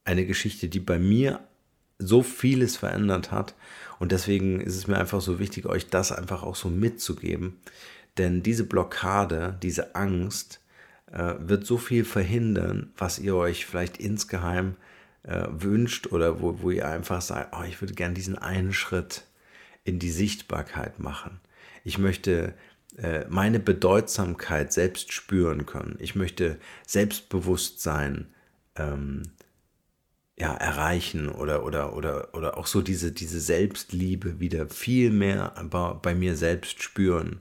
eine 0.04 0.24
Geschichte, 0.24 0.68
die 0.68 0.80
bei 0.80 0.98
mir 0.98 1.40
so 1.98 2.22
vieles 2.22 2.76
verändert 2.76 3.32
hat. 3.32 3.54
Und 3.98 4.12
deswegen 4.12 4.60
ist 4.60 4.76
es 4.76 4.86
mir 4.86 4.98
einfach 4.98 5.20
so 5.20 5.38
wichtig, 5.38 5.66
euch 5.66 5.88
das 5.88 6.12
einfach 6.12 6.42
auch 6.42 6.56
so 6.56 6.68
mitzugeben. 6.68 7.60
Denn 8.18 8.42
diese 8.42 8.64
Blockade, 8.64 9.58
diese 9.62 9.94
Angst 9.94 10.60
äh, 11.10 11.34
wird 11.38 11.66
so 11.66 11.78
viel 11.78 12.04
verhindern, 12.04 12.92
was 12.96 13.18
ihr 13.18 13.34
euch 13.34 13.66
vielleicht 13.66 13.98
insgeheim 13.98 14.76
äh, 15.24 15.46
wünscht 15.50 16.08
oder 16.12 16.40
wo, 16.40 16.62
wo 16.62 16.70
ihr 16.70 16.88
einfach 16.88 17.22
sagt, 17.22 17.54
oh, 17.58 17.64
ich 17.64 17.80
würde 17.80 17.94
gerne 17.94 18.14
diesen 18.14 18.38
einen 18.38 18.72
Schritt 18.72 19.24
in 19.84 19.98
die 19.98 20.10
Sichtbarkeit 20.10 21.00
machen. 21.00 21.40
Ich 21.84 21.98
möchte 21.98 22.54
meine 23.28 23.58
Bedeutsamkeit 23.58 24.72
selbst 24.72 25.12
spüren 25.12 25.64
können. 25.64 25.96
Ich 25.98 26.14
möchte 26.14 26.58
Selbstbewusstsein 26.86 28.26
ähm, 28.76 29.22
ja, 30.38 30.54
erreichen 30.54 31.28
oder, 31.28 31.64
oder, 31.64 31.94
oder, 31.94 32.34
oder 32.34 32.56
auch 32.56 32.66
so 32.66 32.82
diese, 32.82 33.12
diese 33.12 33.40
Selbstliebe 33.40 34.40
wieder 34.40 34.68
viel 34.68 35.10
mehr 35.10 35.54
bei, 35.70 35.94
bei 35.94 36.14
mir 36.14 36.36
selbst 36.36 36.82
spüren. 36.82 37.40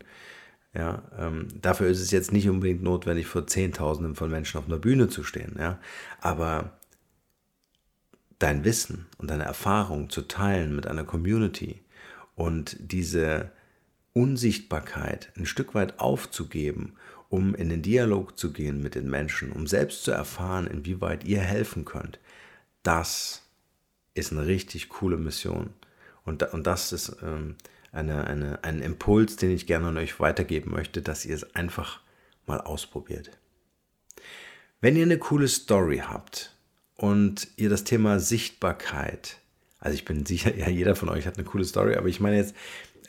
Ja, 0.74 1.03
ähm, 1.17 1.48
dafür 1.62 1.88
ist 1.88 2.00
es 2.00 2.12
jetzt 2.12 2.31
nicht 2.31 2.48
unbedingt 2.48 2.84
notwendig, 2.84 3.27
vor 3.27 3.48
Zehntausenden 3.48 4.15
von 4.15 4.29
Menschen 4.29 4.58
auf 4.58 4.67
einer 4.67 4.77
Bühne 4.77 5.10
zu 5.10 5.24
stehen. 5.24 5.55
Ja, 5.60 5.79
aber 6.22 6.77
dein 8.39 8.63
Wissen 8.63 9.08
und 9.17 9.29
deine 9.29 9.43
Erfahrung 9.43 10.10
zu 10.10 10.22
teilen 10.24 10.75
mit 10.75 10.88
einer 10.88 11.03
Community 11.03 11.81
und 12.36 12.77
diese 12.79 13.51
Unsichtbarkeit 14.13 15.32
ein 15.38 15.46
Stück 15.46 15.74
weit 15.74 16.00
aufzugeben, 16.00 16.96
um 17.30 17.56
in 17.56 17.70
den 17.70 17.82
Dialog 17.82 18.38
zu 18.38 18.51
gehen 18.51 18.82
mit 18.82 18.96
den 18.96 19.10
Menschen, 19.10 19.51
um 19.51 19.68
selbst 19.68 20.03
zu 20.03 20.12
erfahren, 20.12 20.68
inwieweit 20.68 21.24
ihr 21.24 21.39
helfen 21.39 21.86
könnt, 21.86 22.20
das 22.84 23.44
ist 24.13 24.32
eine 24.32 24.46
richtig 24.46 24.89
coole 24.89 25.18
Mission. 25.18 25.70
Und, 26.25 26.44
und 26.53 26.68
das 26.68 26.91
ist 26.91 27.15
ähm, 27.24 27.56
eine, 27.91 28.25
eine, 28.27 28.63
ein 28.63 28.82
Impuls, 28.82 29.38
den 29.38 29.51
ich 29.51 29.65
gerne 29.65 29.88
an 29.88 29.98
euch 29.98 30.20
weitergeben 30.20 30.72
möchte, 30.72 31.01
dass 31.01 31.25
ihr 31.25 31.36
es 31.36 31.56
einfach 31.56 32.01
mal 32.46 32.60
ausprobiert. 32.60 33.32
Wenn 34.82 34.96
ihr 34.96 35.03
eine 35.03 35.18
coole 35.18 35.48
Story 35.48 36.03
habt 36.06 36.56
und 36.96 37.48
ihr 37.56 37.70
das 37.70 37.84
Thema 37.84 38.20
Sichtbarkeit, 38.20 39.38
also 39.80 39.96
ich 39.96 40.06
bin 40.06 40.25
sicher, 40.25 40.56
ja, 40.58 40.70
jeder 40.70 40.96
von 40.96 41.10
euch 41.10 41.27
hat 41.27 41.38
eine 41.38 41.46
coole 41.46 41.65
Story, 41.65 41.96
aber 41.96 42.08
ich 42.08 42.20
meine 42.20 42.38
jetzt 42.38 42.56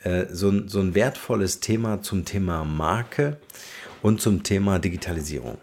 äh, 0.03 0.25
so, 0.29 0.49
ein, 0.49 0.67
so 0.67 0.79
ein 0.79 0.95
wertvolles 0.95 1.59
Thema 1.59 2.01
zum 2.01 2.25
Thema 2.25 2.63
Marke 2.63 3.37
und 4.01 4.21
zum 4.21 4.43
Thema 4.43 4.79
Digitalisierung. 4.79 5.57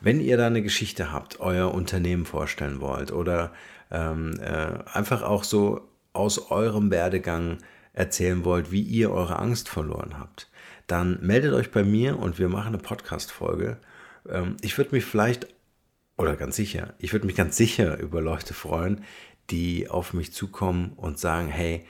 Wenn 0.00 0.20
ihr 0.20 0.36
da 0.36 0.46
eine 0.46 0.62
Geschichte 0.62 1.12
habt, 1.12 1.40
euer 1.40 1.74
Unternehmen 1.74 2.24
vorstellen 2.24 2.80
wollt 2.80 3.10
oder 3.10 3.52
ähm, 3.90 4.38
äh, 4.40 4.78
einfach 4.92 5.22
auch 5.22 5.42
so 5.42 5.88
aus 6.12 6.50
eurem 6.50 6.90
Werdegang 6.90 7.58
erzählen 7.92 8.44
wollt, 8.44 8.70
wie 8.70 8.82
ihr 8.82 9.10
eure 9.10 9.38
Angst 9.38 9.68
verloren 9.68 10.18
habt, 10.18 10.48
dann 10.86 11.18
meldet 11.20 11.52
euch 11.52 11.70
bei 11.70 11.82
mir 11.82 12.18
und 12.18 12.38
wir 12.38 12.48
machen 12.48 12.68
eine 12.68 12.78
Podcast-Folge. 12.78 13.78
Ähm, 14.28 14.56
ich 14.60 14.76
würde 14.78 14.94
mich 14.94 15.04
vielleicht, 15.04 15.48
oder 16.16 16.36
ganz 16.36 16.56
sicher, 16.56 16.94
ich 16.98 17.12
würde 17.12 17.26
mich 17.26 17.36
ganz 17.36 17.56
sicher 17.56 17.98
über 17.98 18.20
Leute 18.20 18.54
freuen, 18.54 19.04
die 19.50 19.88
auf 19.88 20.12
mich 20.12 20.32
zukommen 20.32 20.92
und 20.96 21.18
sagen, 21.18 21.48
hey, 21.48 21.86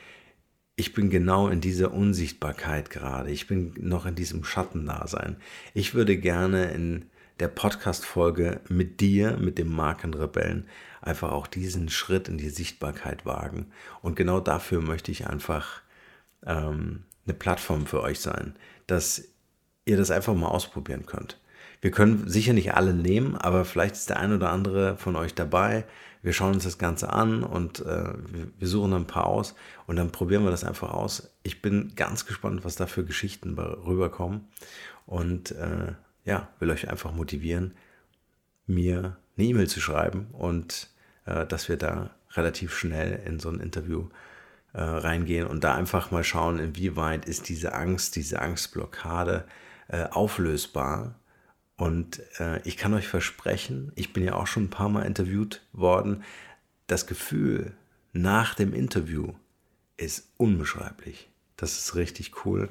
ich 0.79 0.95
bin 0.95 1.11
genau 1.11 1.49
in 1.49 1.61
dieser 1.61 1.93
Unsichtbarkeit 1.93 2.89
gerade. 2.89 3.33
Ich 3.33 3.49
bin 3.49 3.75
noch 3.81 4.07
in 4.07 4.15
diesem 4.15 4.45
Schattendasein. 4.45 5.37
Ich 5.75 5.93
würde 5.95 6.17
gerne 6.17 6.71
in 6.71 7.07
der 7.41 7.49
Podcast-Folge 7.49 8.61
mit 8.69 9.01
dir, 9.01 9.39
mit 9.39 9.59
dem 9.59 9.75
Markenrebellen, 9.75 10.69
einfach 11.01 11.33
auch 11.33 11.49
diesen 11.49 11.89
Schritt 11.89 12.29
in 12.29 12.39
die 12.39 12.49
Sichtbarkeit 12.49 13.27
wagen. 13.27 13.73
Und 14.03 14.15
genau 14.15 14.39
dafür 14.39 14.81
möchte 14.81 15.11
ich 15.11 15.27
einfach 15.27 15.83
ähm, 16.47 17.03
eine 17.27 17.35
Plattform 17.35 17.87
für 17.87 18.01
euch 18.01 18.21
sein, 18.21 18.55
dass 18.87 19.25
ihr 19.85 19.97
das 19.97 20.13
einfach 20.13 20.35
mal 20.35 20.47
ausprobieren 20.47 21.07
könnt. 21.07 21.41
Wir 21.81 21.91
können 21.91 22.29
sicher 22.29 22.53
nicht 22.53 22.75
alle 22.75 22.93
nehmen, 22.93 23.37
aber 23.37 23.65
vielleicht 23.65 23.95
ist 23.95 24.11
der 24.11 24.19
ein 24.19 24.33
oder 24.33 24.51
andere 24.51 24.97
von 24.97 25.17
euch 25.17 25.35
dabei. 25.35 25.85
Wir 26.23 26.33
schauen 26.33 26.55
uns 26.55 26.65
das 26.65 26.79
Ganze 26.79 27.13
an 27.13 27.45
und 27.45 27.81
äh, 27.81 28.13
wir, 28.59 28.69
suchen 28.69 28.93
ein 28.93 29.07
paar 29.07 29.27
aus 29.27 29.55
und 29.87 29.97
dann 29.97 30.11
probieren 30.11 30.45
wir 30.45 30.51
das 30.51 30.65
einfach 30.65 30.91
aus. 30.91 31.31
Ich 31.45 31.63
bin 31.63 31.93
ganz 31.95 32.27
gespannt, 32.27 32.65
was 32.65 32.75
da 32.75 32.87
für 32.87 33.05
Geschichten 33.05 33.57
rüberkommen 33.57 34.49
und 35.07 35.53
äh, 35.53 35.93
ja, 36.25 36.49
will 36.59 36.71
euch 36.71 36.91
einfach 36.91 37.13
motivieren, 37.13 37.75
mir 38.67 39.17
eine 39.37 39.47
E-Mail 39.47 39.69
zu 39.69 39.81
schreiben 39.81 40.27
und 40.33 40.91
äh, 41.25 41.47
dass 41.47 41.69
wir 41.69 41.77
da 41.77 42.11
relativ 42.33 42.77
schnell 42.77 43.23
in 43.25 43.39
so 43.39 43.49
ein 43.49 43.61
Interview 43.61 44.09
äh, 44.73 44.83
reingehen 44.83 45.47
und 45.47 45.65
da 45.65 45.75
einfach 45.75 46.11
mal 46.11 46.25
schauen, 46.25 46.59
inwieweit 46.59 47.27
ist 47.27 47.49
diese 47.49 47.75
Angst, 47.75 48.17
diese 48.17 48.43
Angstblockade 48.43 49.45
äh, 49.89 50.05
auflösbar. 50.05 51.15
Und 51.79 52.21
äh, 52.39 52.61
ich 52.65 52.77
kann 52.77 52.93
euch 52.93 53.09
versprechen, 53.09 53.93
ich 53.95 54.13
bin 54.13 54.25
ja 54.25 54.35
auch 54.35 54.47
schon 54.47 54.65
ein 54.65 54.71
paar 54.71 54.91
Mal 54.91 55.07
interviewt 55.07 55.63
worden, 55.73 56.23
das 56.87 57.07
Gefühl 57.07 57.73
nach 58.13 58.55
dem 58.55 58.75
Interview 58.75 59.33
ist 59.97 60.29
unbeschreiblich. 60.37 61.31
Das 61.57 61.79
ist 61.79 61.95
richtig 61.95 62.45
cool, 62.45 62.69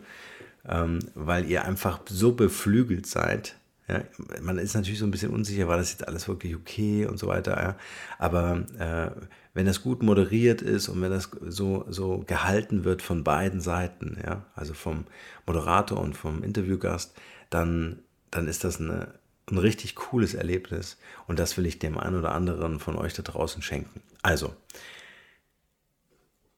ähm, 0.68 1.00
weil 1.16 1.50
ihr 1.50 1.66
einfach 1.66 2.02
so 2.08 2.34
beflügelt 2.34 3.08
seid 3.08 3.56
ja, 3.88 4.04
man 4.42 4.58
ist 4.58 4.76
natürlich 4.76 5.00
so 5.00 5.06
ein 5.06 5.12
bisschen 5.12 5.32
unsicher, 5.32 5.68
war 5.68 5.78
das 5.78 5.92
jetzt 5.92 6.08
alles 6.08 6.28
wirklich 6.28 6.56
okay 6.56 7.06
und 7.06 7.18
so 7.18 7.28
weiter. 7.28 7.58
Ja. 7.58 7.78
Aber 8.18 8.66
äh, 8.78 9.12
wenn 9.54 9.66
das 9.66 9.82
gut 9.82 10.04
moderiert 10.04 10.62
ist 10.62 10.90
und 10.90 11.02
wenn 11.02 11.12
das 11.12 11.32
so, 11.48 11.86
so 11.88 12.24
gehalten 12.28 12.84
wird 12.84 13.02
von 13.02 13.24
beiden 13.24 13.62
Seiten, 13.62 14.18
ja, 14.26 14.46
also 14.56 14.74
vom 14.74 15.06
Moderator 15.46 16.00
und 16.02 16.18
vom 16.18 16.44
Interviewgast, 16.44 17.16
dann, 17.50 18.00
dann 18.32 18.48
ist 18.48 18.64
das 18.64 18.80
eine, 18.80 19.14
ein 19.50 19.58
richtig 19.58 19.96
cooles 19.96 20.34
Erlebnis 20.34 20.98
und 21.28 21.40
das 21.40 21.58
will 21.58 21.66
ich 21.66 21.80
dem 21.80 21.98
einen 21.98 22.20
oder 22.20 22.34
anderen 22.34 22.80
von 22.80 22.96
euch 22.96 23.14
da 23.14 23.24
draußen 23.24 23.62
schenken. 23.62 24.02
Also, 24.22 24.54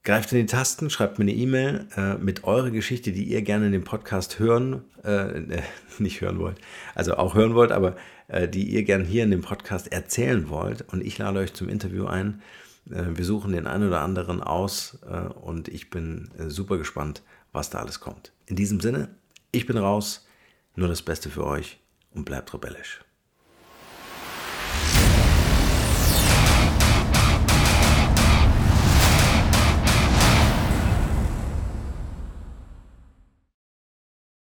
Greift 0.02 0.32
in 0.32 0.38
die 0.38 0.46
Tasten, 0.46 0.88
schreibt 0.88 1.18
mir 1.18 1.24
eine 1.24 1.34
E-Mail 1.34 1.86
äh, 1.94 2.14
mit 2.14 2.44
eurer 2.44 2.70
Geschichte, 2.70 3.12
die 3.12 3.24
ihr 3.24 3.42
gerne 3.42 3.66
in 3.66 3.72
dem 3.72 3.84
Podcast 3.84 4.38
hören, 4.38 4.82
äh, 5.04 5.40
äh, 5.40 5.62
nicht 5.98 6.22
hören 6.22 6.38
wollt, 6.38 6.58
also 6.94 7.16
auch 7.16 7.34
hören 7.34 7.54
wollt, 7.54 7.70
aber 7.70 7.96
äh, 8.28 8.48
die 8.48 8.64
ihr 8.64 8.82
gerne 8.84 9.04
hier 9.04 9.24
in 9.24 9.30
dem 9.30 9.42
Podcast 9.42 9.92
erzählen 9.92 10.48
wollt. 10.48 10.90
Und 10.90 11.04
ich 11.04 11.18
lade 11.18 11.38
euch 11.38 11.52
zum 11.52 11.68
Interview 11.68 12.06
ein. 12.06 12.40
Äh, 12.90 13.08
wir 13.14 13.26
suchen 13.26 13.52
den 13.52 13.66
einen 13.66 13.88
oder 13.88 14.00
anderen 14.00 14.42
aus 14.42 14.98
äh, 15.06 15.28
und 15.38 15.68
ich 15.68 15.90
bin 15.90 16.30
super 16.48 16.78
gespannt, 16.78 17.22
was 17.52 17.68
da 17.68 17.80
alles 17.80 18.00
kommt. 18.00 18.32
In 18.46 18.56
diesem 18.56 18.80
Sinne, 18.80 19.10
ich 19.52 19.66
bin 19.66 19.76
raus, 19.76 20.26
nur 20.74 20.88
das 20.88 21.02
Beste 21.02 21.30
für 21.30 21.44
euch 21.44 21.78
und 22.12 22.24
bleibt 22.24 22.52
rebellisch. 22.54 23.00